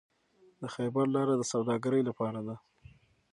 د 0.61 0.63
خیبر 0.75 1.05
لاره 1.15 1.33
د 1.37 1.43
سوداګرۍ 1.51 2.01
لپاره 2.09 2.39
ده. 2.47 2.55